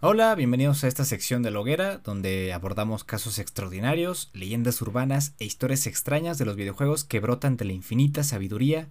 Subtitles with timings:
[0.00, 5.44] Hola, bienvenidos a esta sección de la hoguera, donde abordamos casos extraordinarios, leyendas urbanas e
[5.44, 8.86] historias extrañas de los videojuegos que brotan de la infinita sabiduría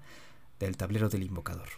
[0.59, 1.70] del tablero del invocador.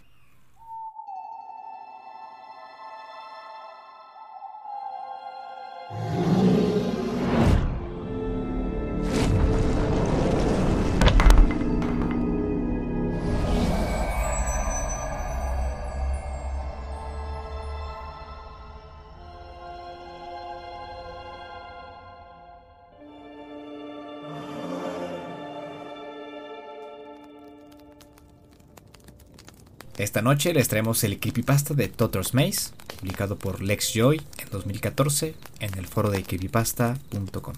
[30.00, 35.36] Esta noche les traemos el creepypasta de Totters Maze, publicado por Lex Joy en 2014
[35.60, 37.54] en el foro de creepypasta.com.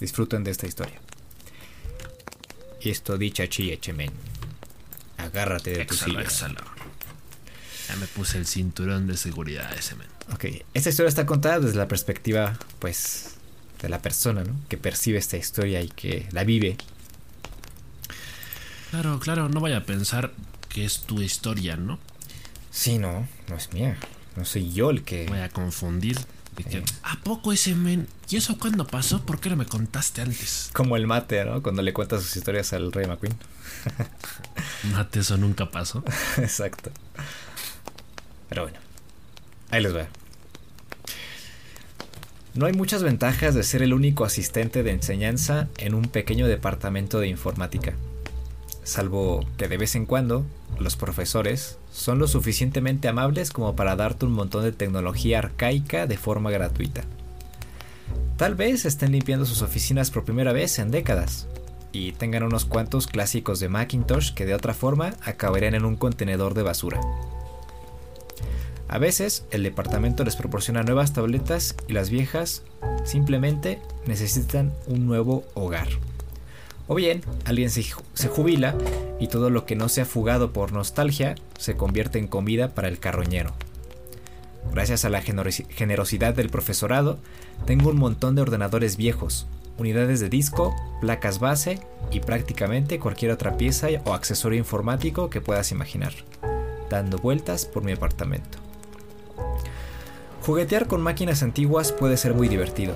[0.00, 1.00] Disfruten de esta historia.
[2.80, 4.10] Y esto dicha chi echemen.
[5.18, 6.24] Agárrate de tu silla.
[7.88, 10.08] Ya me puse el cinturón de seguridad ese men.
[10.32, 13.36] Ok, esta historia está contada desde la perspectiva, pues,
[13.80, 14.56] de la persona, ¿no?
[14.68, 16.76] Que percibe esta historia y que la vive.
[18.90, 20.32] Claro, claro, no vaya a pensar
[20.72, 21.98] que es tu historia, ¿no?
[22.70, 23.98] Sí, no, no es mía.
[24.36, 25.26] No soy yo el que.
[25.26, 26.18] Voy a confundir.
[27.02, 28.06] ¿A poco ese men?
[28.28, 29.24] ¿Y eso cuándo pasó?
[29.24, 30.70] ¿Por qué no me contaste antes?
[30.72, 31.62] Como el mate, ¿no?
[31.62, 33.34] Cuando le cuentas sus historias al rey McQueen.
[34.92, 36.04] mate, eso nunca pasó.
[36.38, 36.90] Exacto.
[38.48, 38.78] Pero bueno,
[39.70, 40.02] ahí les voy.
[42.54, 47.18] No hay muchas ventajas de ser el único asistente de enseñanza en un pequeño departamento
[47.18, 47.94] de informática.
[48.84, 50.44] Salvo que de vez en cuando
[50.78, 56.16] los profesores son lo suficientemente amables como para darte un montón de tecnología arcaica de
[56.16, 57.04] forma gratuita.
[58.36, 61.46] Tal vez estén limpiando sus oficinas por primera vez en décadas
[61.92, 66.54] y tengan unos cuantos clásicos de Macintosh que de otra forma acabarían en un contenedor
[66.54, 67.00] de basura.
[68.88, 72.62] A veces el departamento les proporciona nuevas tabletas y las viejas
[73.04, 75.88] simplemente necesitan un nuevo hogar.
[76.88, 77.82] O bien, alguien se,
[78.28, 78.74] jubila
[79.20, 82.88] y todo lo que no se ha fugado por nostalgia se convierte en comida para
[82.88, 83.54] el carroñero.
[84.72, 87.18] Gracias a la generosidad del profesorado,
[87.66, 89.46] tengo un montón de ordenadores viejos,
[89.78, 95.72] unidades de disco, placas base y prácticamente cualquier otra pieza o accesorio informático que puedas
[95.72, 96.12] imaginar,
[96.90, 98.58] dando vueltas por mi apartamento.
[100.42, 102.94] Juguetear con máquinas antiguas puede ser muy divertido,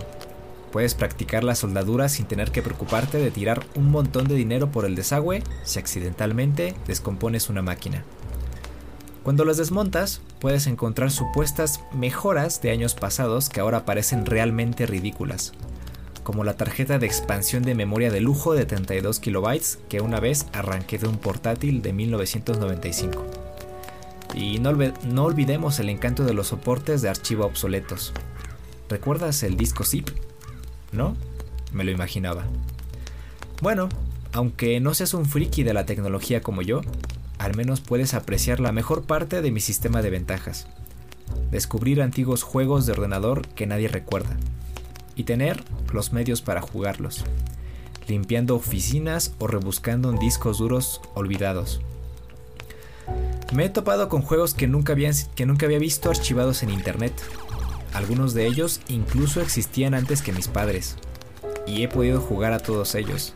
[0.77, 4.85] Puedes practicar la soldadura sin tener que preocuparte de tirar un montón de dinero por
[4.85, 8.05] el desagüe si accidentalmente descompones una máquina.
[9.23, 15.55] Cuando las desmontas, puedes encontrar supuestas mejoras de años pasados que ahora parecen realmente ridículas,
[16.23, 20.47] como la tarjeta de expansión de memoria de lujo de 32 KB que una vez
[20.53, 23.25] arranqué de un portátil de 1995.
[24.35, 28.13] Y no, no olvidemos el encanto de los soportes de archivo obsoletos.
[28.91, 30.11] ¿Recuerdas el disco zip?
[30.93, 31.17] ¿No?
[31.73, 32.45] Me lo imaginaba.
[33.63, 33.89] Bueno,
[34.33, 36.83] aunque no seas un friki de la tecnología como yo,
[37.39, 40.67] al menos puedes apreciar la mejor parte de mi sistema de ventajas.
[41.51, 44.37] Descubrir antiguos juegos de ordenador que nadie recuerda.
[45.15, 47.25] Y tener los medios para jugarlos.
[48.09, 51.81] Limpiando oficinas o rebuscando en discos duros olvidados.
[53.55, 54.95] Me he topado con juegos que nunca,
[55.35, 57.13] que nunca había visto archivados en internet
[57.93, 60.97] algunos de ellos incluso existían antes que mis padres,
[61.67, 63.35] y he podido jugar a todos ellos.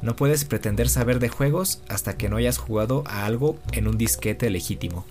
[0.00, 3.98] No puedes pretender saber de juegos hasta que no hayas jugado a algo en un
[3.98, 5.04] disquete legítimo.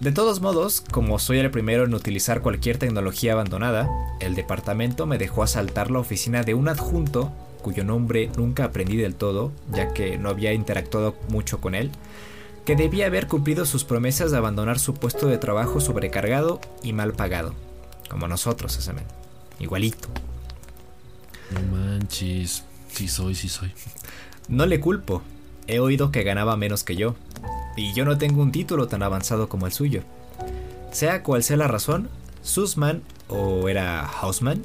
[0.00, 3.88] De todos modos, como soy el primero en utilizar cualquier tecnología abandonada,
[4.20, 7.32] el departamento me dejó asaltar la oficina de un adjunto
[7.66, 11.90] cuyo nombre nunca aprendí del todo, ya que no había interactuado mucho con él,
[12.64, 17.12] que debía haber cumplido sus promesas de abandonar su puesto de trabajo sobrecargado y mal
[17.14, 17.54] pagado.
[18.08, 19.04] Como nosotros, ese men.
[19.58, 20.08] Igualito.
[21.50, 22.64] No manches.
[22.88, 23.72] Sí soy, sí soy.
[24.48, 25.22] No le culpo.
[25.66, 27.14] He oído que ganaba menos que yo.
[27.76, 30.02] Y yo no tengo un título tan avanzado como el suyo.
[30.92, 32.08] Sea cual sea la razón,
[32.42, 34.62] Sussman, o era Hausman,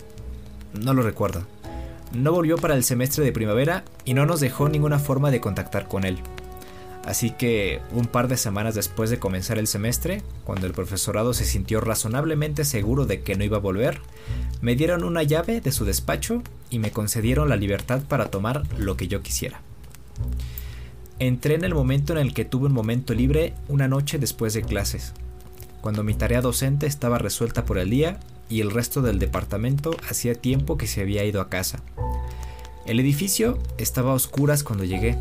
[0.74, 1.46] no lo recuerdo.
[2.14, 5.88] No volvió para el semestre de primavera y no nos dejó ninguna forma de contactar
[5.88, 6.20] con él.
[7.06, 11.46] Así que un par de semanas después de comenzar el semestre, cuando el profesorado se
[11.46, 14.02] sintió razonablemente seguro de que no iba a volver,
[14.62, 18.98] me dieron una llave de su despacho y me concedieron la libertad para tomar lo
[18.98, 19.62] que yo quisiera.
[21.18, 24.62] Entré en el momento en el que tuve un momento libre una noche después de
[24.62, 25.14] clases,
[25.82, 28.20] cuando mi tarea docente estaba resuelta por el día
[28.50, 31.82] y el resto del departamento hacía tiempo que se había ido a casa.
[32.86, 35.18] El edificio estaba a oscuras cuando llegué,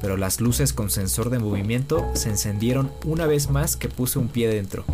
[0.00, 4.28] pero las luces con sensor de movimiento se encendieron una vez más que puse un
[4.28, 4.84] pie dentro.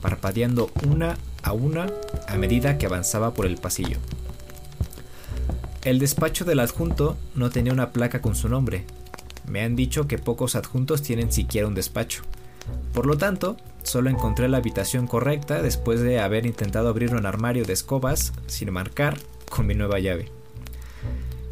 [0.00, 1.86] parpadeando una a una
[2.28, 3.98] a medida que avanzaba por el pasillo.
[5.82, 8.84] El despacho del adjunto no tenía una placa con su nombre.
[9.48, 12.22] Me han dicho que pocos adjuntos tienen siquiera un despacho.
[12.92, 17.64] Por lo tanto, solo encontré la habitación correcta después de haber intentado abrir un armario
[17.64, 20.30] de escobas sin marcar con mi nueva llave.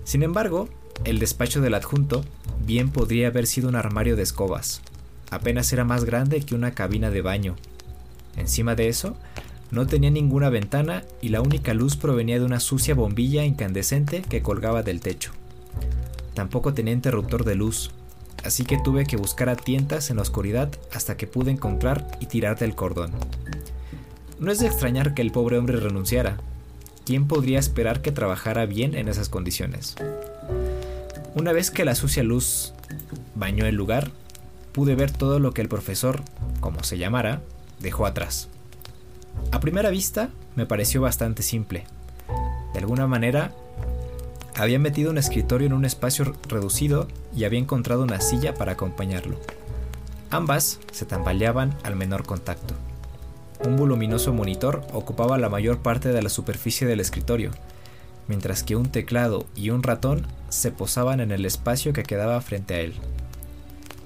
[0.02, 0.68] Sin embargo,
[1.04, 2.24] el despacho del adjunto
[2.64, 4.80] bien podría haber sido un armario de escobas.
[5.30, 7.56] Apenas era más grande que una cabina de baño.
[8.36, 9.16] Encima de eso,
[9.70, 14.42] no tenía ninguna ventana y la única luz provenía de una sucia bombilla incandescente que
[14.42, 15.32] colgaba del techo.
[16.34, 17.90] Tampoco tenía interruptor de luz,
[18.44, 22.26] así que tuve que buscar a tientas en la oscuridad hasta que pude encontrar y
[22.26, 23.12] tirar del cordón.
[24.38, 26.38] No es de extrañar que el pobre hombre renunciara.
[27.04, 29.96] ¿Quién podría esperar que trabajara bien en esas condiciones?
[31.34, 32.74] Una vez que la sucia luz
[33.34, 34.12] bañó el lugar,
[34.70, 36.22] pude ver todo lo que el profesor,
[36.60, 37.42] como se llamara,
[37.80, 38.48] dejó atrás.
[39.50, 41.86] A primera vista me pareció bastante simple.
[42.72, 43.52] De alguna manera,
[44.54, 49.40] había metido un escritorio en un espacio reducido y había encontrado una silla para acompañarlo.
[50.30, 52.74] Ambas se tambaleaban al menor contacto.
[53.64, 57.50] Un voluminoso monitor ocupaba la mayor parte de la superficie del escritorio,
[58.28, 62.74] mientras que un teclado y un ratón se posaban en el espacio que quedaba frente
[62.74, 62.94] a él.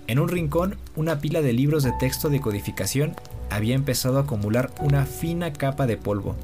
[0.07, 3.15] En un rincón, una pila de libros de texto de codificación
[3.51, 6.35] había empezado a acumular una fina capa de polvo.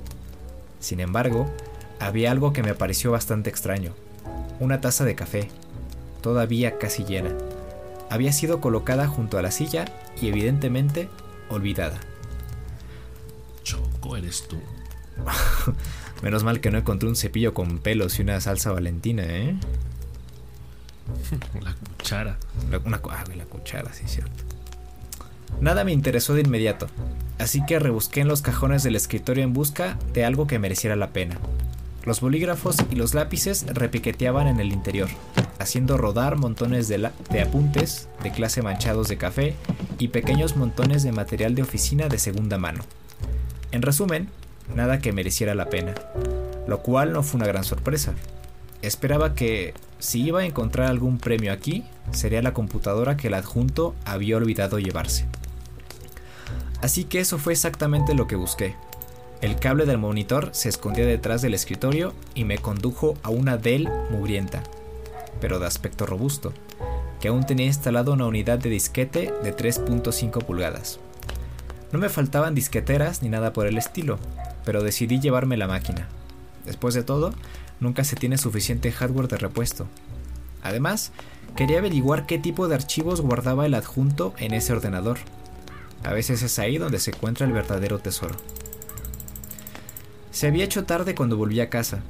[0.80, 1.50] Sin embargo,
[1.98, 3.92] había algo que me pareció bastante extraño.
[4.60, 5.48] Una taza de café,
[6.20, 7.30] todavía casi llena.
[8.10, 9.86] Había sido colocada junto a la silla
[10.20, 11.08] y evidentemente
[11.48, 11.98] olvidada.
[13.62, 14.58] Choco, eres tú.
[16.24, 19.54] Menos mal que no encontré un cepillo con pelos y una salsa valentina, ¿eh?
[21.60, 22.38] La cuchara.
[22.70, 24.42] La, una, ah, la cuchara, sí, cierto.
[25.60, 26.86] Nada me interesó de inmediato,
[27.38, 31.10] así que rebusqué en los cajones del escritorio en busca de algo que mereciera la
[31.10, 31.36] pena.
[32.04, 35.10] Los bolígrafos y los lápices repiqueteaban en el interior,
[35.58, 39.56] haciendo rodar montones de, de, apuntes de clase manchados de café
[39.98, 42.82] y pequeños montones de material de oficina de segunda mano.
[43.72, 44.30] En resumen,
[44.72, 45.94] nada que mereciera la pena,
[46.66, 48.14] lo cual no fue una gran sorpresa.
[48.82, 53.94] Esperaba que, si iba a encontrar algún premio aquí, sería la computadora que el adjunto
[54.04, 55.26] había olvidado llevarse.
[56.82, 58.74] Así que eso fue exactamente lo que busqué.
[59.40, 63.88] El cable del monitor se escondía detrás del escritorio y me condujo a una Dell
[64.10, 64.62] mugrienta,
[65.40, 66.52] pero de aspecto robusto,
[67.20, 71.00] que aún tenía instalado una unidad de disquete de 3.5 pulgadas.
[71.94, 74.18] No me faltaban disqueteras ni nada por el estilo,
[74.64, 76.08] pero decidí llevarme la máquina.
[76.66, 77.32] Después de todo,
[77.78, 79.86] nunca se tiene suficiente hardware de repuesto.
[80.64, 81.12] Además,
[81.54, 85.18] quería averiguar qué tipo de archivos guardaba el adjunto en ese ordenador
[86.04, 88.36] a veces es ahí donde se encuentra el verdadero tesoro.
[90.30, 92.00] Se había hecho tarde cuando volví a casa,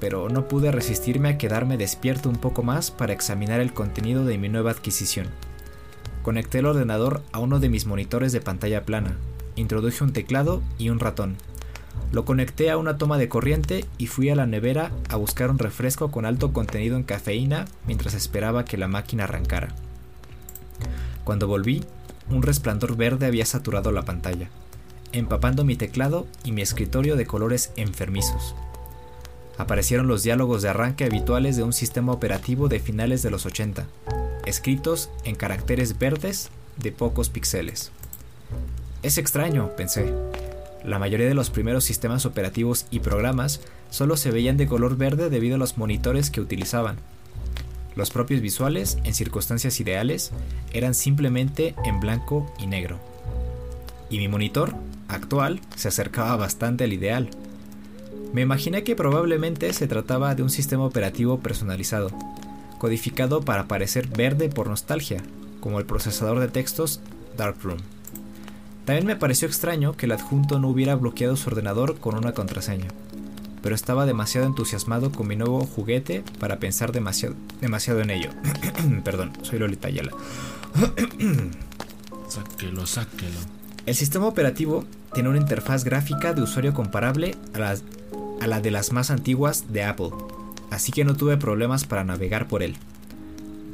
[0.00, 4.36] pero no pude resistirme a quedarme despierto un poco más para examinar el contenido de
[4.36, 5.28] mi nueva adquisición.
[6.26, 9.16] Conecté el ordenador a uno de mis monitores de pantalla plana,
[9.54, 11.36] introduje un teclado y un ratón.
[12.10, 15.60] Lo conecté a una toma de corriente y fui a la nevera a buscar un
[15.60, 19.76] refresco con alto contenido en cafeína mientras esperaba que la máquina arrancara.
[21.22, 21.84] Cuando volví,
[22.28, 24.50] un resplandor verde había saturado la pantalla,
[25.12, 28.56] empapando mi teclado y mi escritorio de colores enfermizos.
[29.58, 33.86] Aparecieron los diálogos de arranque habituales de un sistema operativo de finales de los 80,
[34.46, 37.92] escritos en caracteres verdes de pocos píxeles.
[39.02, 40.12] Es extraño, pensé.
[40.84, 43.60] La mayoría de los primeros sistemas operativos y programas
[43.90, 46.96] solo se veían de color verde debido a los monitores que utilizaban.
[47.96, 50.30] Los propios visuales, en circunstancias ideales,
[50.72, 53.00] eran simplemente en blanco y negro.
[54.10, 54.74] Y mi monitor,
[55.08, 57.30] actual, se acercaba bastante al ideal.
[58.32, 62.10] Me imaginé que probablemente se trataba de un sistema operativo personalizado,
[62.78, 65.22] codificado para parecer verde por nostalgia,
[65.60, 67.00] como el procesador de textos
[67.36, 67.78] Darkroom.
[68.84, 72.88] También me pareció extraño que el adjunto no hubiera bloqueado su ordenador con una contraseña
[73.66, 78.30] pero estaba demasiado entusiasmado con mi nuevo juguete para pensar demasiado, demasiado en ello.
[79.04, 80.12] Perdón, soy Lolita Ayala.
[82.28, 83.38] sáquelo, sáquelo.
[83.84, 87.74] El sistema operativo tiene una interfaz gráfica de usuario comparable a,
[88.40, 90.10] a la de las más antiguas de Apple,
[90.70, 92.76] así que no tuve problemas para navegar por él.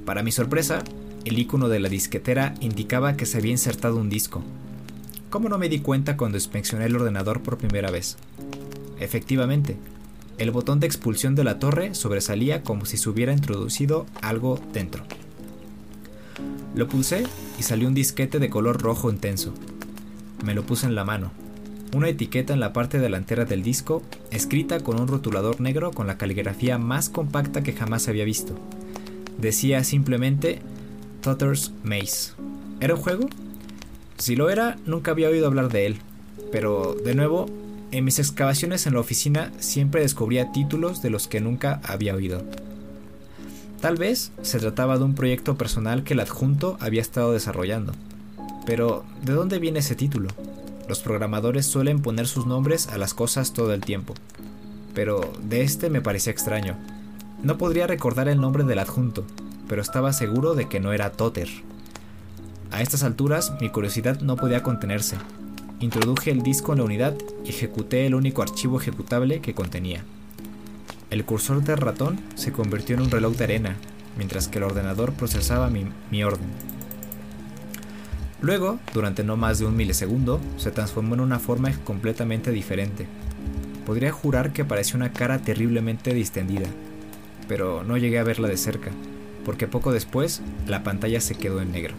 [0.04, 0.82] Para mi sorpresa,
[1.24, 4.42] el icono de la disquetera indicaba que se había insertado un disco.
[5.30, 8.16] ¿Cómo no me di cuenta cuando inspeccioné el ordenador por primera vez?
[8.98, 9.76] Efectivamente,
[10.38, 15.04] el botón de expulsión de la torre sobresalía como si se hubiera introducido algo dentro.
[16.74, 17.24] Lo pulsé
[17.58, 19.54] y salió un disquete de color rojo intenso.
[20.44, 21.30] Me lo puse en la mano,
[21.94, 26.16] una etiqueta en la parte delantera del disco, escrita con un rotulador negro con la
[26.16, 28.54] caligrafía más compacta que jamás había visto.
[29.38, 30.60] Decía simplemente
[31.20, 32.32] Tutter's Maze.
[32.80, 33.28] ¿Era un juego?
[34.16, 35.96] Si lo era, nunca había oído hablar de él.
[36.50, 37.46] Pero, de nuevo,
[37.90, 42.42] en mis excavaciones en la oficina siempre descubría títulos de los que nunca había oído.
[43.80, 47.92] Tal vez se trataba de un proyecto personal que el adjunto había estado desarrollando.
[48.64, 50.28] Pero, ¿de dónde viene ese título?
[50.92, 54.12] Los programadores suelen poner sus nombres a las cosas todo el tiempo.
[54.92, 56.76] Pero de este me parecía extraño.
[57.42, 59.24] No podría recordar el nombre del adjunto,
[59.70, 61.48] pero estaba seguro de que no era Totter.
[62.70, 65.16] A estas alturas mi curiosidad no podía contenerse.
[65.80, 70.04] Introduje el disco en la unidad y ejecuté el único archivo ejecutable que contenía.
[71.08, 73.76] El cursor del ratón se convirtió en un reloj de arena,
[74.18, 76.50] mientras que el ordenador procesaba mi, mi orden.
[78.42, 83.06] Luego, durante no más de un milisegundo, se transformó en una forma completamente diferente.
[83.86, 86.66] Podría jurar que parecía una cara terriblemente distendida,
[87.46, 88.90] pero no llegué a verla de cerca,
[89.44, 91.94] porque poco después la pantalla se quedó en negro.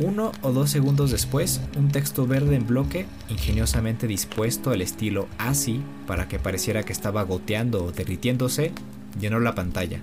[0.00, 5.80] Uno o dos segundos después, un texto verde en bloque, ingeniosamente dispuesto al estilo así
[6.08, 8.72] para que pareciera que estaba goteando o derritiéndose,
[9.20, 10.00] llenó la pantalla.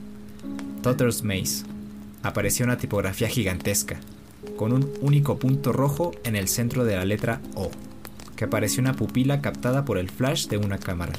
[0.83, 1.65] Totter's Maze.
[2.21, 3.99] Apareció una tipografía gigantesca,
[4.58, 7.72] con un único punto rojo en el centro de la letra O,
[8.36, 11.13] que parecía una pupila captada por el flash de una cámara.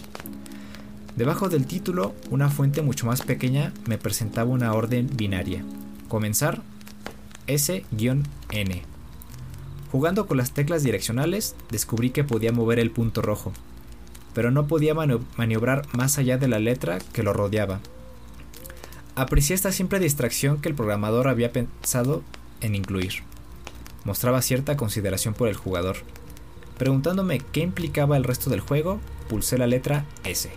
[1.16, 5.64] Debajo del título, una fuente mucho más pequeña me presentaba una orden binaria.
[6.08, 6.62] Comenzar
[7.48, 8.82] S-N.
[9.90, 13.52] Jugando con las teclas direccionales, descubrí que podía mover el punto rojo,
[14.32, 17.80] pero no podía maniobrar más allá de la letra que lo rodeaba.
[19.16, 22.22] Aprecié esta simple distracción que el programador había pensado
[22.60, 23.22] en incluir.
[24.04, 25.96] Mostraba cierta consideración por el jugador.
[26.78, 30.50] Preguntándome qué implicaba el resto del juego, pulsé la letra S.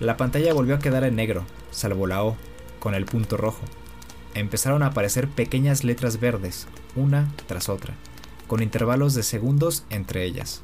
[0.00, 2.36] La pantalla volvió a quedar en negro, salvo la O,
[2.78, 3.62] con el punto rojo.
[4.34, 7.94] Empezaron a aparecer pequeñas letras verdes, una tras otra,
[8.46, 10.62] con intervalos de segundos entre ellas,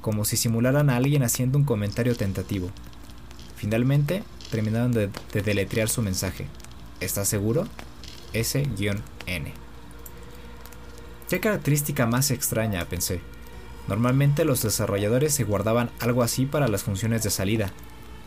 [0.00, 2.70] como si simularan a alguien haciendo un comentario tentativo.
[3.56, 6.46] Finalmente, terminaron de, de deletrear su mensaje.
[7.00, 7.66] ¿Estás seguro?
[9.26, 9.52] S-N.
[11.28, 13.20] Qué característica más extraña, pensé.
[13.88, 17.72] Normalmente los desarrolladores se guardaban algo así para las funciones de salida,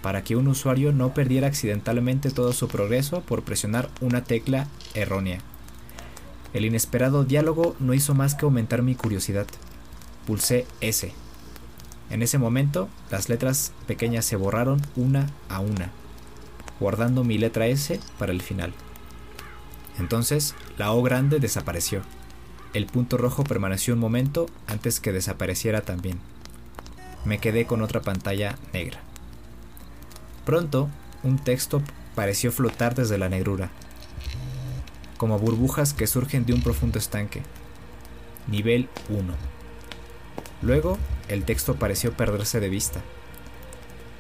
[0.02, 5.40] para que un usuario no perdiera accidentalmente todo su progreso por presionar una tecla errónea.
[6.54, 9.48] El inesperado diálogo no hizo más que aumentar mi curiosidad.
[10.26, 11.12] Pulsé S.
[12.10, 15.92] En ese momento, las letras pequeñas se borraron una a una,
[16.80, 18.74] guardando mi letra S para el final.
[20.00, 22.02] Entonces, la O grande desapareció.
[22.74, 26.20] El punto rojo permaneció un momento antes que desapareciera también.
[27.24, 29.00] Me quedé con otra pantalla negra.
[30.46, 30.90] Pronto,
[31.24, 31.82] un texto
[32.14, 33.70] pareció flotar desde la negrura,
[35.18, 37.42] como burbujas que surgen de un profundo estanque.
[38.48, 39.34] Nivel 1.
[40.62, 40.98] Luego,
[41.30, 43.02] el texto pareció perderse de vista.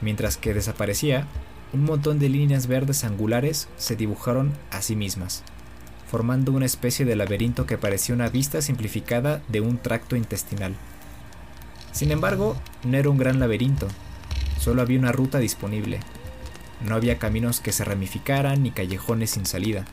[0.01, 1.27] Mientras que desaparecía,
[1.73, 5.43] un montón de líneas verdes angulares se dibujaron a sí mismas
[6.07, 10.75] formando una especie de laberinto que parecía una vista simplificada de un tracto intestinal.
[11.91, 13.87] Sin embargo, no era un gran laberinto,
[14.59, 15.99] solo había una ruta disponible.
[16.85, 19.85] No había caminos que se ramificaran ni callejones sin salida.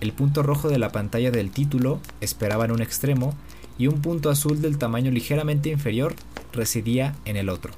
[0.00, 3.34] El punto rojo de la pantalla del título esperaba en un extremo
[3.78, 6.14] y un punto azul del tamaño ligeramente inferior
[6.52, 7.72] residía en el otro.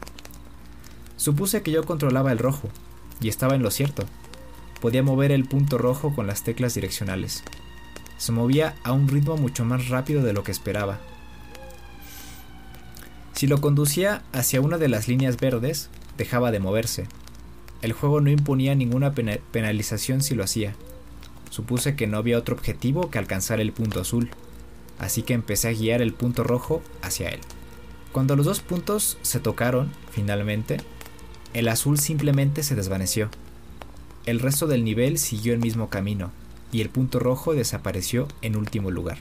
[1.17, 2.69] Supuse que yo controlaba el rojo,
[3.21, 4.05] y estaba en lo cierto
[4.81, 7.43] podía mover el punto rojo con las teclas direccionales.
[8.19, 10.99] Se movía a un ritmo mucho más rápido de lo que esperaba.
[13.35, 17.07] Si lo conducía hacia una de las líneas verdes, dejaba de moverse.
[17.83, 20.75] El juego no imponía ninguna penalización si lo hacía.
[21.51, 24.31] Supuse que no había otro objetivo que alcanzar el punto azul,
[24.99, 27.41] así que empecé a guiar el punto rojo hacia él.
[28.13, 30.79] Cuando los dos puntos se tocaron, finalmente,
[31.53, 33.29] el azul simplemente se desvaneció.
[34.27, 36.33] El resto del nivel siguió el mismo camino,
[36.73, 39.19] y el punto rojo desapareció en último lugar.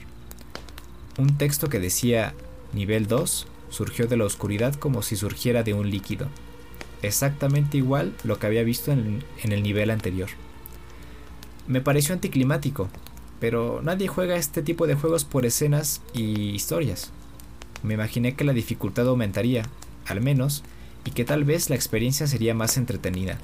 [1.16, 2.34] Un texto que decía
[2.72, 6.26] nivel 2 surgió de la oscuridad como si surgiera de un líquido,
[7.02, 10.28] exactamente igual lo que había visto en, el nivel anterior.
[11.68, 12.88] Me pareció anticlimático,
[13.38, 17.12] pero nadie juega este tipo de juegos por escenas y historias.
[17.84, 19.62] Me imaginé que la dificultad aumentaría,
[20.06, 20.64] al menos,
[21.04, 23.38] y que tal vez la experiencia sería más entretenida.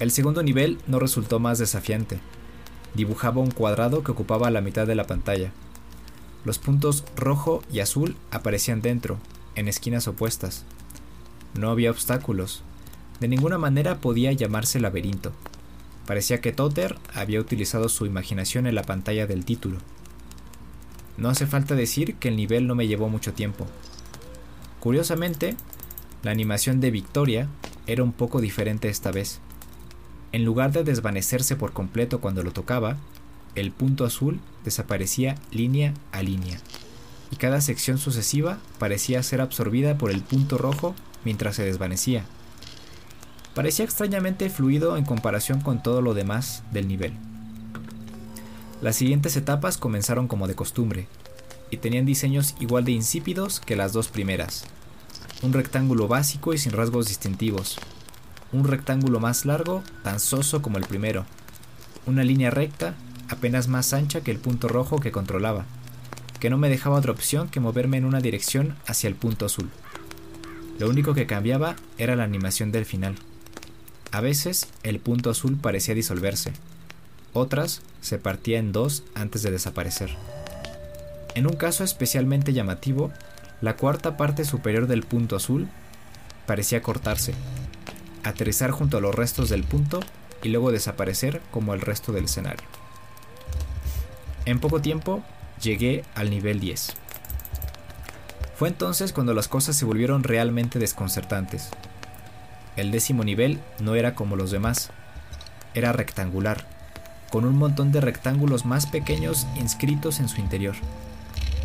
[0.00, 2.20] El segundo nivel no resultó más desafiante.
[2.94, 5.50] Dibujaba un cuadrado que ocupaba la mitad de la pantalla.
[6.44, 9.18] Los puntos rojo y azul aparecían dentro,
[9.56, 10.64] en esquinas opuestas.
[11.58, 12.62] No había obstáculos.
[13.18, 15.32] De ninguna manera podía llamarse laberinto.
[16.06, 19.78] Parecía que Totter había utilizado su imaginación en la pantalla del título.
[21.16, 23.66] No hace falta decir que el nivel no me llevó mucho tiempo.
[24.78, 25.56] Curiosamente,
[26.22, 27.48] la animación de Victoria
[27.88, 29.40] era un poco diferente esta vez.
[30.32, 32.96] En lugar de desvanecerse por completo cuando lo tocaba,
[33.54, 36.58] el punto azul desaparecía línea a línea,
[37.30, 40.94] y cada sección sucesiva parecía ser absorbida por el punto rojo
[41.24, 42.24] mientras se desvanecía.
[43.54, 47.14] Parecía extrañamente fluido en comparación con todo lo demás del nivel.
[48.80, 51.08] Las siguientes etapas comenzaron como de costumbre,
[51.70, 54.64] y tenían diseños igual de insípidos que las dos primeras.
[55.42, 57.78] Un rectángulo básico y sin rasgos distintivos.
[58.52, 61.26] Un rectángulo más largo, tan soso como el primero.
[62.06, 62.94] Una línea recta,
[63.28, 65.66] apenas más ancha que el punto rojo que controlaba,
[66.40, 69.70] que no me dejaba otra opción que moverme en una dirección hacia el punto azul.
[70.78, 73.16] Lo único que cambiaba era la animación del final.
[74.12, 76.52] A veces el punto azul parecía disolverse,
[77.32, 80.10] otras se partía en dos antes de desaparecer.
[81.34, 83.12] En un caso especialmente llamativo,
[83.60, 85.68] la cuarta parte superior del punto azul
[86.46, 87.34] parecía cortarse,
[88.24, 90.00] aterrizar junto a los restos del punto
[90.42, 92.66] y luego desaparecer como el resto del escenario.
[94.44, 95.22] En poco tiempo
[95.60, 96.94] llegué al nivel 10.
[98.56, 101.70] Fue entonces cuando las cosas se volvieron realmente desconcertantes.
[102.76, 104.90] El décimo nivel no era como los demás,
[105.74, 106.66] era rectangular,
[107.30, 110.74] con un montón de rectángulos más pequeños inscritos en su interior,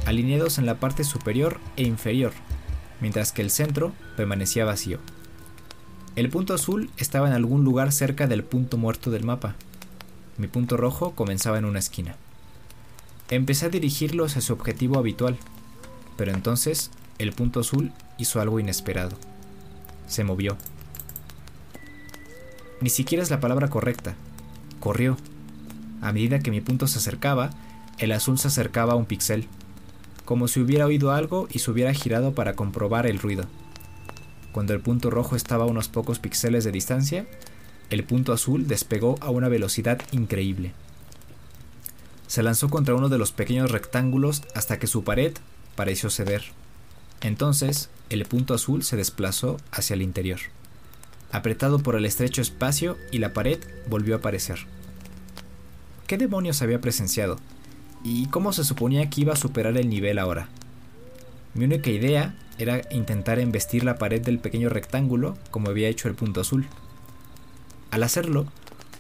[0.06, 2.34] alineados en la parte superior e inferior,
[3.00, 5.00] mientras que el centro permanecía vacío.
[6.16, 9.56] El punto azul estaba en algún lugar cerca del punto muerto del mapa.
[10.38, 12.16] Mi punto rojo comenzaba en una esquina.
[13.32, 15.38] Empecé a dirigirlo hacia su objetivo habitual,
[16.16, 19.18] pero entonces el punto azul hizo algo inesperado.
[20.08, 20.56] Se movió.
[22.80, 24.14] Ni siquiera es la palabra correcta.
[24.80, 25.18] Corrió.
[26.02, 27.50] A medida que mi punto se acercaba,
[27.98, 29.48] el azul se acercaba a un píxel,
[30.26, 33.46] como si hubiera oído algo y se hubiera girado para comprobar el ruido.
[34.54, 37.26] Cuando el punto rojo estaba a unos pocos píxeles de distancia,
[37.90, 40.74] el punto azul despegó a una velocidad increíble.
[42.28, 45.34] Se lanzó contra uno de los pequeños rectángulos hasta que su pared
[45.76, 46.44] pareció ceder.
[47.22, 50.40] Entonces, el punto azul se desplazó hacia el interior,
[51.32, 54.60] apretado por el estrecho espacio y la pared volvió a aparecer.
[56.06, 57.40] ¿Qué demonios había presenciado?
[58.04, 60.48] ¿Y cómo se suponía que iba a superar el nivel ahora?
[61.56, 66.16] Mi única idea era intentar embestir la pared del pequeño rectángulo como había hecho el
[66.16, 66.66] punto azul.
[67.92, 68.46] Al hacerlo,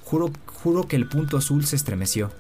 [0.04, 2.32] juro, juro que el punto azul se estremeció.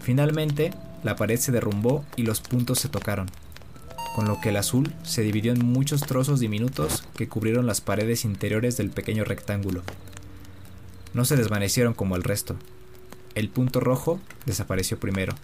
[0.00, 3.30] Finalmente, la pared se derrumbó y los puntos se tocaron,
[4.14, 8.24] con lo que el azul se dividió en muchos trozos diminutos que cubrieron las paredes
[8.24, 9.82] interiores del pequeño rectángulo.
[11.14, 12.56] No se desvanecieron como el resto,
[13.34, 15.34] el punto rojo desapareció primero.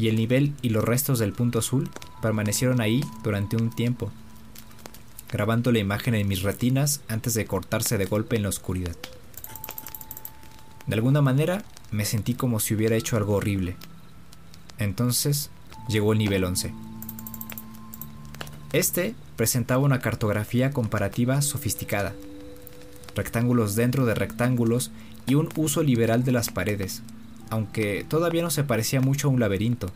[0.00, 1.90] Y el nivel y los restos del punto azul
[2.22, 4.10] permanecieron ahí durante un tiempo,
[5.30, 8.96] grabando la imagen en mis retinas antes de cortarse de golpe en la oscuridad.
[10.86, 13.76] De alguna manera me sentí como si hubiera hecho algo horrible.
[14.78, 15.50] Entonces
[15.86, 16.72] llegó el nivel 11.
[18.72, 22.14] Este presentaba una cartografía comparativa sofisticada.
[23.14, 24.92] Rectángulos dentro de rectángulos
[25.26, 27.02] y un uso liberal de las paredes,
[27.50, 29.90] aunque todavía no se parecía mucho a un laberinto.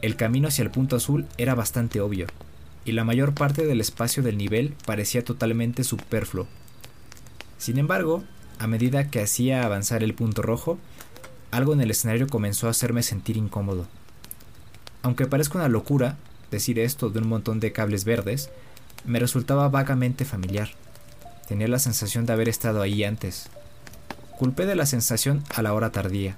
[0.00, 2.26] El camino hacia el punto azul era bastante obvio,
[2.84, 6.46] y la mayor parte del espacio del nivel parecía totalmente superfluo.
[7.58, 8.24] Sin embargo,
[8.58, 10.78] a medida que hacía avanzar el punto rojo,
[11.50, 13.86] algo en el escenario comenzó a hacerme sentir incómodo.
[15.02, 16.16] Aunque parezca una locura
[16.50, 18.50] decir esto de un montón de cables verdes,
[19.04, 20.70] me resultaba vagamente familiar.
[21.48, 23.50] Tenía la sensación de haber estado ahí antes,
[24.42, 26.36] Culpé de la sensación a la hora tardía,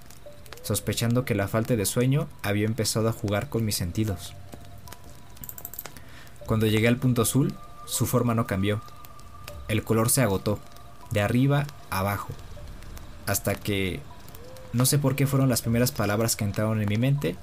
[0.64, 4.34] sospechando que la falta de sueño había empezado a jugar con mis sentidos.
[6.46, 7.54] Cuando llegué al punto azul,
[7.86, 8.80] su forma no cambió.
[9.68, 10.58] El color se agotó,
[11.10, 12.32] de arriba a abajo,
[13.26, 14.00] hasta que...
[14.72, 17.36] No sé por qué fueron las primeras palabras que entraron en mi mente,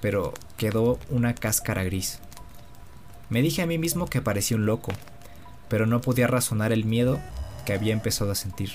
[0.00, 2.20] pero quedó una cáscara gris.
[3.28, 4.92] Me dije a mí mismo que parecía un loco,
[5.68, 7.18] pero no podía razonar el miedo
[7.64, 8.74] que había empezado a sentir.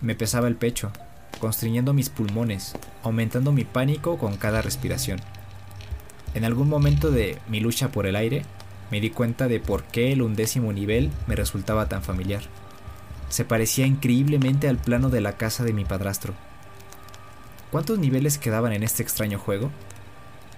[0.00, 0.92] Me pesaba el pecho,
[1.42, 5.18] constriñendo mis pulmones, aumentando mi pánico con cada respiración.
[6.34, 8.44] En algún momento de mi lucha por el aire,
[8.92, 12.42] me di cuenta de por qué el undécimo nivel me resultaba tan familiar.
[13.28, 16.32] Se parecía increíblemente al plano de la casa de mi padrastro.
[17.72, 19.72] ¿Cuántos niveles quedaban en este extraño juego?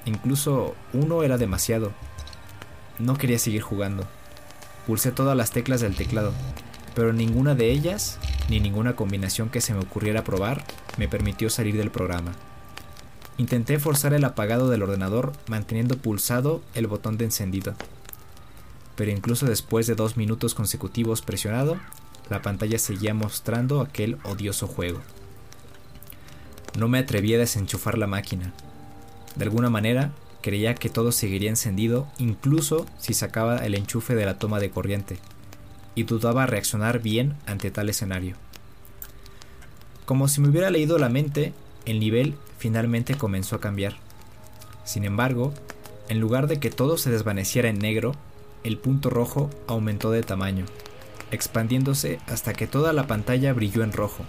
[0.04, 1.92] Incluso uno era demasiado.
[2.98, 4.06] No quería seguir jugando.
[4.86, 6.34] Pulsé todas las teclas del teclado,
[6.94, 8.18] pero ninguna de ellas,
[8.48, 10.64] ni ninguna combinación que se me ocurriera probar,
[10.96, 12.32] me permitió salir del programa.
[13.36, 17.74] Intenté forzar el apagado del ordenador manteniendo pulsado el botón de encendido.
[18.96, 21.78] Pero incluso después de dos minutos consecutivos presionado,
[22.30, 25.00] la pantalla seguía mostrando aquel odioso juego.
[26.78, 28.52] No me atreví a desenchufar la máquina.
[29.36, 34.38] De alguna manera, creía que todo seguiría encendido incluso si sacaba el enchufe de la
[34.38, 35.18] toma de corriente,
[35.94, 38.36] y dudaba reaccionar bien ante tal escenario.
[40.04, 41.52] Como si me hubiera leído la mente,
[41.86, 43.96] el nivel finalmente comenzó a cambiar.
[44.84, 45.54] Sin embargo,
[46.08, 48.14] en lugar de que todo se desvaneciera en negro,
[48.64, 50.66] el punto rojo aumentó de tamaño,
[51.30, 54.24] expandiéndose hasta que toda la pantalla brilló en rojo.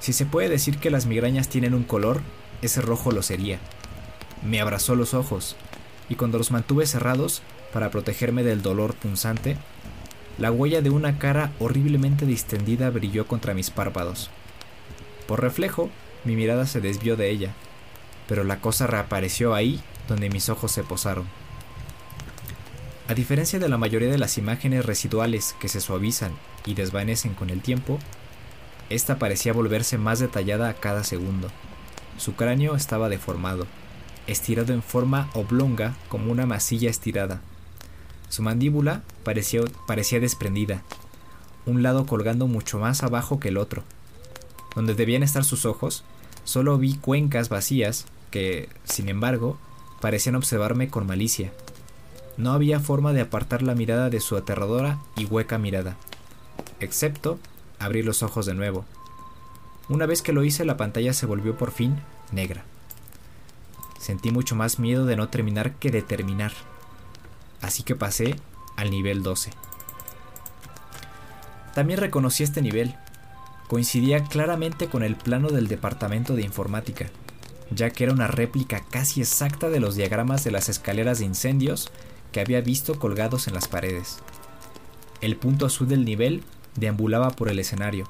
[0.00, 2.20] Si se puede decir que las migrañas tienen un color,
[2.62, 3.58] ese rojo lo sería.
[4.44, 5.56] Me abrazó los ojos,
[6.08, 7.42] y cuando los mantuve cerrados
[7.72, 9.56] para protegerme del dolor punzante,
[10.38, 14.30] la huella de una cara horriblemente distendida brilló contra mis párpados.
[15.26, 15.90] Por reflejo,
[16.24, 17.52] mi mirada se desvió de ella,
[18.28, 21.26] pero la cosa reapareció ahí donde mis ojos se posaron.
[23.08, 26.32] A diferencia de la mayoría de las imágenes residuales que se suavizan
[26.66, 27.98] y desvanecen con el tiempo,
[28.90, 31.48] esta parecía volverse más detallada a cada segundo.
[32.16, 33.66] Su cráneo estaba deformado,
[34.26, 37.40] estirado en forma oblonga como una masilla estirada.
[38.28, 40.82] Su mandíbula parecía, parecía desprendida,
[41.66, 43.84] un lado colgando mucho más abajo que el otro.
[44.74, 46.04] Donde debían estar sus ojos,
[46.44, 49.58] solo vi cuencas vacías que, sin embargo,
[50.00, 51.52] parecían observarme con malicia.
[52.36, 55.96] No había forma de apartar la mirada de su aterradora y hueca mirada,
[56.80, 57.38] excepto
[57.78, 58.84] abrir los ojos de nuevo.
[59.88, 61.96] Una vez que lo hice, la pantalla se volvió por fin
[62.30, 62.64] negra.
[63.98, 66.52] Sentí mucho más miedo de no terminar que de terminar.
[67.60, 68.36] Así que pasé
[68.76, 69.50] al nivel 12.
[71.74, 72.94] También reconocí este nivel.
[73.68, 77.10] Coincidía claramente con el plano del departamento de informática,
[77.70, 81.90] ya que era una réplica casi exacta de los diagramas de las escaleras de incendios
[82.32, 84.18] que había visto colgados en las paredes.
[85.20, 86.42] El punto azul del nivel
[86.76, 88.08] deambulaba por el escenario,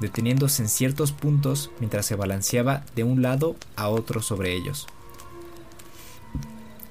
[0.00, 4.86] deteniéndose en ciertos puntos mientras se balanceaba de un lado a otro sobre ellos.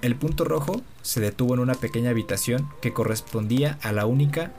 [0.02, 4.52] El punto rojo se detuvo en una pequeña habitación que correspondía a la única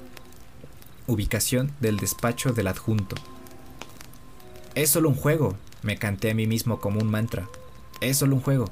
[1.07, 3.17] ubicación del despacho del adjunto.
[4.75, 7.49] Es solo un juego, me canté a mí mismo como un mantra.
[8.01, 8.67] Es solo un juego.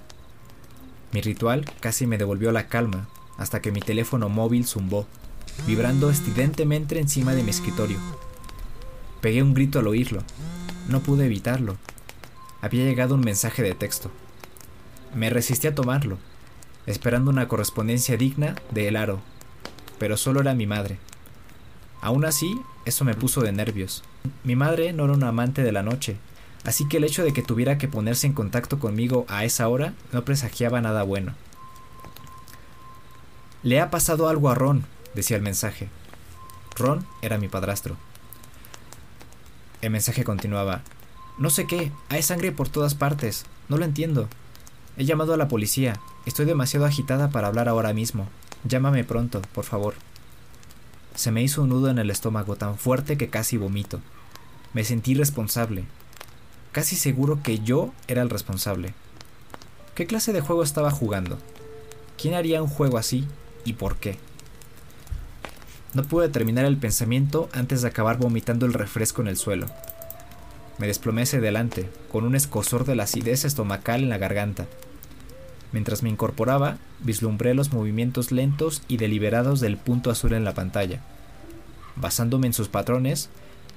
[1.12, 5.06] Mi ritual casi me devolvió la calma hasta que mi teléfono móvil zumbó
[5.66, 7.98] vibrando estridentemente encima de mi escritorio.
[9.20, 10.22] Pegué un grito al oírlo.
[10.88, 11.76] No pude evitarlo.
[12.60, 14.10] Había llegado un mensaje de texto.
[15.14, 16.18] Me resistí a tomarlo,
[16.88, 19.20] esperando una correspondencia digna de El Aro,
[19.98, 20.98] pero solo era mi madre.
[22.00, 24.02] Aún así, eso me puso de nervios.
[24.42, 26.16] Mi madre no era una amante de la noche,
[26.64, 29.92] así que el hecho de que tuviera que ponerse en contacto conmigo a esa hora
[30.12, 31.34] no presagiaba nada bueno.
[33.62, 35.88] Le ha pasado algo a Ron, decía el mensaje.
[36.76, 37.96] Ron era mi padrastro.
[39.82, 40.82] El mensaje continuaba.
[41.36, 43.44] No sé qué, hay sangre por todas partes.
[43.68, 44.28] No lo entiendo.
[44.96, 46.00] He llamado a la policía.
[46.28, 48.28] Estoy demasiado agitada para hablar ahora mismo.
[48.68, 49.94] Llámame pronto, por favor.
[51.14, 54.00] Se me hizo un nudo en el estómago tan fuerte que casi vomito.
[54.74, 55.84] Me sentí responsable.
[56.70, 58.92] Casi seguro que yo era el responsable.
[59.94, 61.38] ¿Qué clase de juego estaba jugando?
[62.20, 63.26] ¿Quién haría un juego así
[63.64, 64.18] y por qué?
[65.94, 69.68] No pude terminar el pensamiento antes de acabar vomitando el refresco en el suelo.
[70.76, 74.66] Me desplomé hacia adelante, con un escosor de la acidez estomacal en la garganta.
[75.72, 81.02] Mientras me incorporaba, vislumbré los movimientos lentos y deliberados del punto azul en la pantalla.
[81.96, 83.28] Basándome en sus patrones,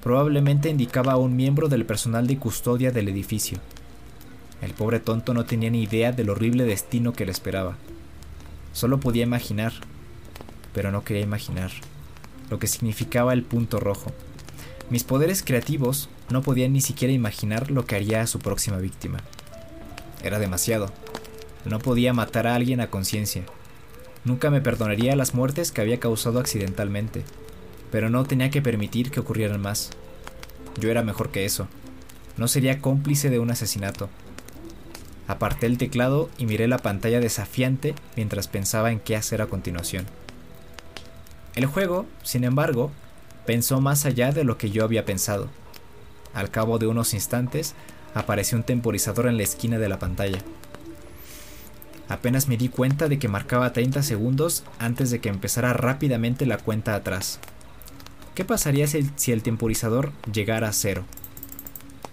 [0.02, 3.58] probablemente indicaba a un miembro del personal de custodia del edificio.
[4.62, 7.76] El pobre tonto no tenía ni idea del horrible destino que le esperaba.
[8.72, 9.72] Solo podía imaginar,
[10.72, 11.70] pero no quería imaginar
[12.48, 14.12] lo que significaba el punto rojo.
[14.88, 19.18] Mis poderes creativos no podían ni siquiera imaginar lo que haría a su próxima víctima.
[20.22, 20.92] Era demasiado.
[21.64, 23.44] No podía matar a alguien a conciencia.
[24.24, 27.24] Nunca me perdonaría las muertes que había causado accidentalmente,
[27.90, 29.90] pero no tenía que permitir que ocurrieran más.
[30.80, 31.68] Yo era mejor que eso.
[32.36, 34.08] No sería cómplice de un asesinato.
[35.28, 40.06] Aparté el teclado y miré la pantalla desafiante mientras pensaba en qué hacer a continuación.
[41.54, 42.90] El juego, sin embargo,
[43.46, 45.48] pensó más allá de lo que yo había pensado.
[46.32, 47.74] Al cabo de unos instantes,
[48.14, 50.38] apareció un temporizador en la esquina de la pantalla.
[52.12, 56.58] Apenas me di cuenta de que marcaba 30 segundos antes de que empezara rápidamente la
[56.58, 57.38] cuenta atrás.
[58.34, 61.04] ¿Qué pasaría si el, temporizador llegara a cero?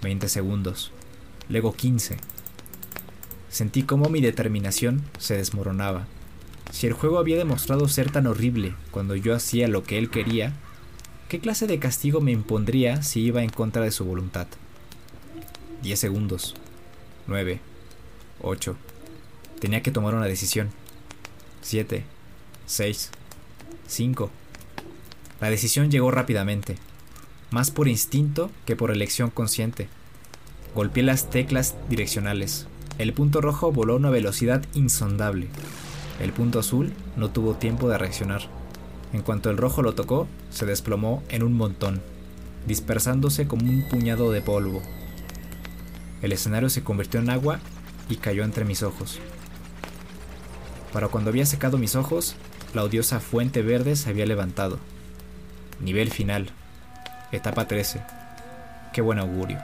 [0.02, 0.94] 20 segundos.
[1.50, 2.16] Luego 15.
[3.50, 6.08] Sentí como mi determinación se desmoronaba.
[6.72, 10.54] Si el juego había demostrado ser tan horrible cuando yo hacía lo que él quería,
[11.28, 14.48] ¿qué clase de castigo me impondría si iba en contra de su voluntad?
[15.84, 16.56] 10 segundos.
[17.28, 17.60] 9.
[18.42, 18.78] 8.
[19.60, 20.70] Tenía que tomar una decisión.
[21.62, 22.04] 7.
[22.66, 23.12] 6.
[23.88, 24.30] 5.
[25.42, 26.78] La decisión llegó rápidamente,
[27.52, 29.90] más por instinto que por elección consciente.
[30.76, 32.68] Golpeé las teclas direccionales.
[32.98, 35.48] El punto rojo voló a una velocidad insondable.
[36.22, 38.42] El punto azul no tuvo tiempo de reaccionar.
[39.14, 42.02] En cuanto el rojo lo tocó, se desplomó en un montón,
[42.68, 44.82] dispersándose como un puñado de polvo.
[46.22, 47.60] El escenario se convirtió en agua
[48.10, 49.20] y cayó entre mis ojos.
[50.94, 52.36] Para cuando había secado mis ojos,
[52.74, 54.80] la odiosa fuente verde se había levantado.
[55.80, 56.50] Nivel final.
[57.32, 58.02] Etapa 13.
[58.94, 59.60] Qué buen augurio.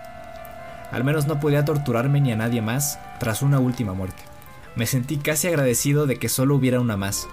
[0.92, 4.24] Al menos no podía torturarme ni a nadie más tras una última muerte.
[4.76, 7.28] Me sentí casi agradecido de que solo hubiera una más,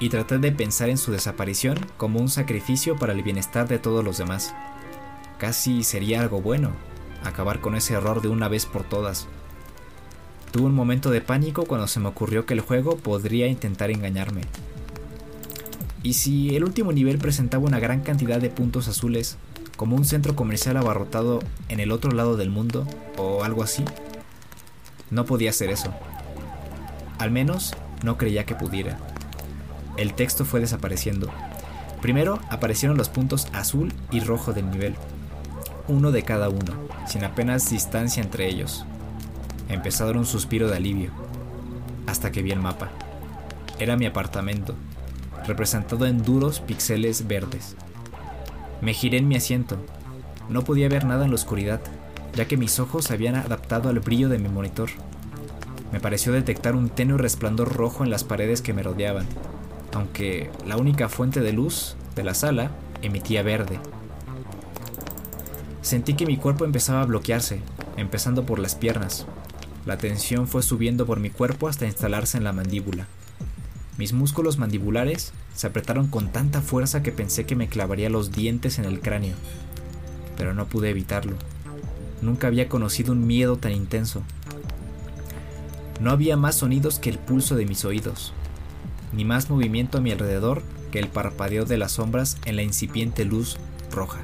[0.00, 4.04] y traté de pensar en su desaparición como un sacrificio para el bienestar de todos
[4.04, 4.54] los demás.
[5.38, 6.72] Casi sería algo bueno,
[7.24, 9.28] acabar con ese error de una vez por todas.
[10.56, 14.40] Tuve un momento de pánico cuando se me ocurrió que el juego podría intentar engañarme.
[16.02, 19.36] Y si el último nivel presentaba una gran cantidad de puntos azules,
[19.76, 22.86] como un centro comercial abarrotado en el otro lado del mundo,
[23.18, 23.84] o algo así,
[25.10, 25.92] no podía ser eso.
[27.18, 28.96] Al menos no creía que pudiera.
[29.98, 31.28] El texto fue desapareciendo.
[32.00, 34.94] Primero aparecieron los puntos azul y rojo del nivel,
[35.86, 36.72] uno de cada uno,
[37.06, 38.86] sin apenas distancia entre ellos.
[39.68, 41.10] Empezó a dar un suspiro de alivio,
[42.06, 42.90] hasta que vi el mapa.
[43.78, 44.74] Era mi apartamento,
[45.46, 47.76] representado en duros píxeles verdes.
[48.80, 49.76] Me giré en mi asiento.
[50.48, 51.80] No podía ver nada en la oscuridad,
[52.34, 54.90] ya que mis ojos se habían adaptado al brillo de mi monitor.
[55.92, 59.26] Me pareció detectar un tenue resplandor rojo en las paredes que me rodeaban,
[59.94, 62.70] aunque la única fuente de luz de la sala
[63.02, 63.80] emitía verde.
[65.80, 67.60] Sentí que mi cuerpo empezaba a bloquearse,
[67.96, 69.26] empezando por las piernas.
[69.86, 73.06] La tensión fue subiendo por mi cuerpo hasta instalarse en la mandíbula.
[73.98, 78.80] Mis músculos mandibulares se apretaron con tanta fuerza que pensé que me clavaría los dientes
[78.80, 79.36] en el cráneo,
[80.36, 81.36] pero no pude evitarlo.
[82.20, 84.22] Nunca había conocido un miedo tan intenso.
[86.00, 88.34] No había más sonidos que el pulso de mis oídos,
[89.12, 93.24] ni más movimiento a mi alrededor que el parpadeo de las sombras en la incipiente
[93.24, 93.56] luz
[93.92, 94.18] roja.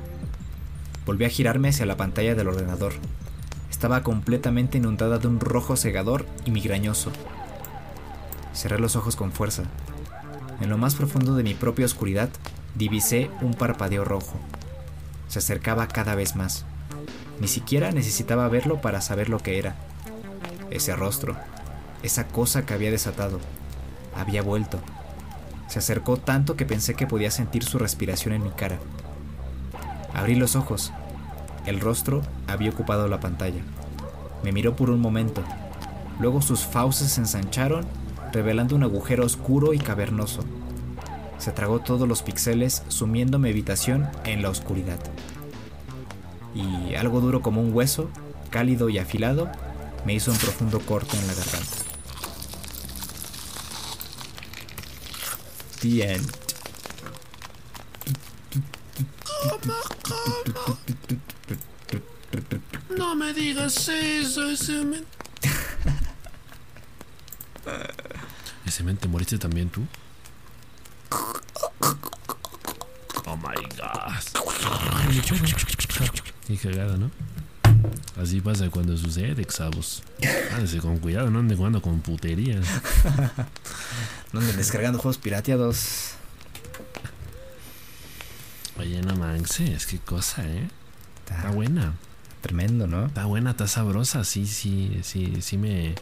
[1.06, 2.92] Volví a girarme hacia la pantalla del ordenador.
[3.82, 7.10] Estaba completamente inundada de un rojo cegador y migrañoso.
[8.54, 9.64] Cerré los ojos con fuerza.
[10.60, 12.28] En lo más profundo de mi propia oscuridad,
[12.76, 14.36] divisé un parpadeo rojo.
[15.26, 16.64] Se acercaba cada vez más.
[17.40, 19.74] Ni siquiera necesitaba verlo para saber lo que era.
[20.70, 21.36] Ese rostro,
[22.04, 23.40] esa cosa que había desatado,
[24.14, 24.78] había vuelto.
[25.66, 28.78] Se acercó tanto que pensé que podía sentir su respiración en mi cara.
[30.14, 30.92] Abrí los ojos.
[31.66, 33.62] El rostro había ocupado la pantalla.
[34.42, 35.42] Me miró por un momento.
[36.20, 37.86] Luego sus fauces se ensancharon
[38.32, 40.44] revelando un agujero oscuro y cavernoso.
[41.38, 44.98] Se tragó todos los píxeles, sumiendo mi habitación en la oscuridad.
[46.54, 48.08] Y algo duro como un hueso,
[48.50, 49.50] cálido y afilado,
[50.06, 51.76] me hizo un profundo corte en la garganta.
[55.80, 56.42] The end.
[62.96, 65.04] No me digas eso, ese men.
[68.66, 69.86] ¿Ese men te moriste también tú?
[73.26, 74.12] Oh my god.
[76.46, 77.10] Qué cagada, ¿no?
[78.20, 80.02] Así pasa cuando sucede, Xavos.
[80.52, 82.66] Háganse con cuidado, no anden jugando con puterías.
[84.32, 86.12] No anden descargando juegos pirateados.
[88.78, 90.68] Oye, no manches, qué cosa, ¿eh?
[91.28, 91.94] Está buena.
[92.42, 93.06] Tremendo, ¿no?
[93.06, 95.94] Está buena, está sabrosa, sí, sí, sí, sí me...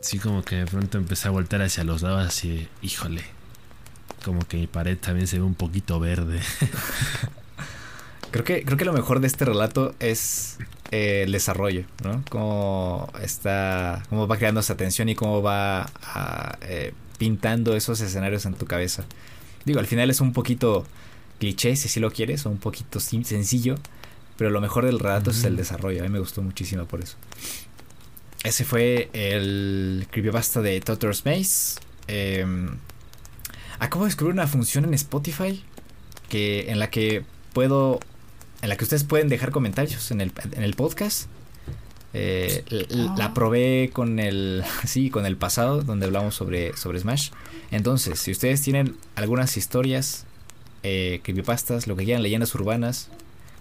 [0.00, 3.24] Sí, como que de pronto empecé a voltar hacia los lados así, de, híjole.
[4.24, 6.40] Como que mi pared también se ve un poquito verde.
[8.32, 10.56] Creo que, creo que lo mejor de este relato es
[10.90, 12.24] eh, el desarrollo, ¿no?
[12.30, 18.46] Cómo está, cómo va creando esa tensión y cómo va ah, eh, pintando esos escenarios
[18.46, 19.04] en tu cabeza.
[19.66, 20.86] Digo, al final es un poquito
[21.40, 23.74] cliché, si así lo quieres, o un poquito sencillo,
[24.36, 26.00] pero lo mejor del relato es el desarrollo.
[26.00, 27.16] A mí me gustó muchísimo por eso.
[28.44, 31.80] ese fue el creepypasta de Totter's Maze.
[32.08, 32.76] Em,
[33.78, 35.62] acabo de descubrir una función en Spotify
[36.28, 38.00] que en la que puedo
[38.62, 41.28] en la que ustedes pueden dejar comentarios en el, en el podcast.
[42.14, 43.34] Eh, la ah.
[43.34, 47.30] probé con el sí con el pasado donde hablamos sobre sobre Smash.
[47.70, 50.26] Entonces, si ustedes tienen algunas historias,
[50.82, 53.08] eh, creepypastas, lo que quieran, leyendas urbanas,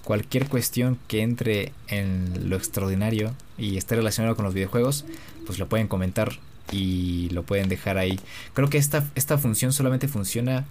[0.03, 5.05] cualquier cuestión que entre en lo extraordinario y esté relacionado con los videojuegos,
[5.45, 6.39] pues lo pueden comentar
[6.71, 8.19] y lo pueden dejar ahí.
[8.53, 10.65] Creo que esta, esta función solamente funciona,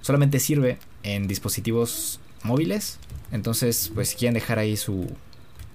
[0.00, 2.98] solamente sirve en dispositivos móviles.
[3.30, 5.10] Entonces, pues si quieren dejar ahí su,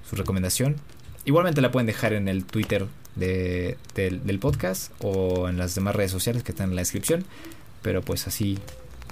[0.08, 0.76] su recomendación,
[1.26, 6.12] igualmente la pueden dejar en el Twitter de, del podcast o en las demás redes
[6.12, 7.26] sociales que están en la descripción.
[7.82, 8.60] Pero pues así,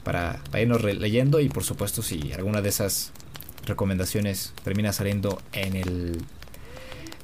[0.03, 3.11] para, para irnos leyendo y por supuesto si alguna de esas
[3.65, 6.17] recomendaciones termina saliendo en el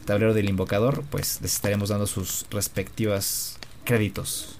[0.06, 4.58] tablero del invocador, pues les estaremos dando sus respectivas créditos.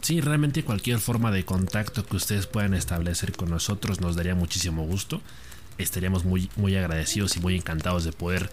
[0.00, 4.84] Sí, realmente cualquier forma de contacto que ustedes puedan establecer con nosotros nos daría muchísimo
[4.84, 5.22] gusto.
[5.78, 8.50] Estaríamos muy, muy agradecidos y muy encantados de poder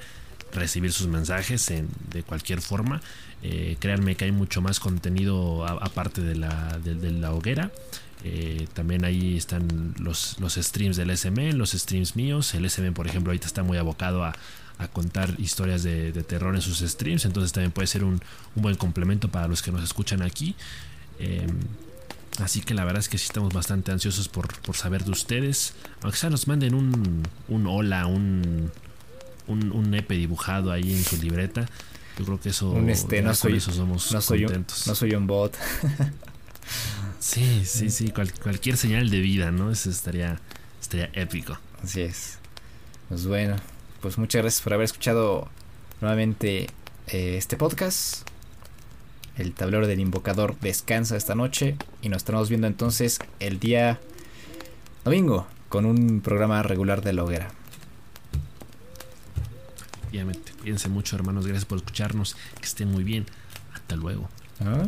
[0.53, 1.71] recibir sus mensajes
[2.11, 3.01] de cualquier forma.
[3.41, 7.71] Eh, créanme que hay mucho más contenido aparte de la, de la hoguera.
[8.23, 12.53] Eh, también ahí están los, los streams del SM, los streams míos.
[12.53, 14.33] El SM, por ejemplo, ahorita está muy abocado a,
[14.93, 17.25] contar historias de, terror en sus streams.
[17.25, 18.19] Entonces también puede ser un,
[18.55, 20.55] buen complemento para los que nos escuchan aquí.
[21.19, 21.49] Em,
[22.39, 25.75] así que la verdad es que sí estamos bastante ansiosos por, saber de ustedes.
[26.01, 28.71] Aunque sea nos manden un, un hola, un,
[29.47, 31.67] un, un EP dibujado ahí en su libreta.
[32.17, 34.87] Yo creo que eso, este, no soy, somos no soy contentos.
[34.87, 35.55] no soy un bot.
[37.21, 39.69] Sí, sí, sí, cualquier señal de vida, ¿no?
[39.69, 40.39] Eso estaría,
[40.81, 41.55] estaría épico.
[41.83, 42.39] Así es.
[43.09, 43.57] Pues bueno,
[44.01, 45.47] pues muchas gracias por haber escuchado
[46.01, 46.63] nuevamente
[47.07, 48.27] eh, este podcast.
[49.37, 53.99] El tablero del invocador descansa esta noche y nos estaremos viendo entonces el día
[55.05, 57.51] domingo con un programa regular de la hoguera.
[60.09, 63.27] Obviamente, cuídense mucho hermanos, gracias por escucharnos, que estén muy bien,
[63.75, 64.27] hasta luego.
[64.59, 64.83] Ah,